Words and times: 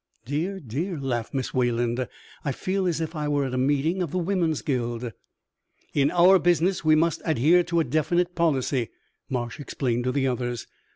"Dear! 0.25 0.59
dear!" 0.59 0.99
laughed 0.99 1.31
Miss 1.31 1.53
Wayland. 1.53 2.07
"I 2.43 2.51
feel 2.53 2.87
as 2.87 3.01
if 3.01 3.15
I 3.15 3.27
were 3.27 3.45
at 3.45 3.53
a 3.53 3.57
meeting 3.59 4.01
of 4.01 4.09
the 4.09 4.17
Woman's 4.17 4.63
Guild." 4.63 5.13
"In 5.93 6.09
our 6.09 6.39
business 6.39 6.83
we 6.83 6.95
must 6.95 7.21
adhere 7.23 7.61
to 7.65 7.79
a 7.79 7.83
definite 7.83 8.33
policy," 8.33 8.89
Marsh 9.29 9.59
explained 9.59 10.05
to 10.05 10.11
the 10.11 10.25
others. 10.25 10.65